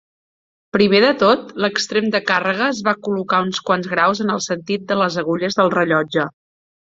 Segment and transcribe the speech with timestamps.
[0.75, 4.89] Primer de tot, l'extrem de càrrega es va col·locar uns quants graus en el sentit
[4.93, 6.27] de les agulles del rellotge.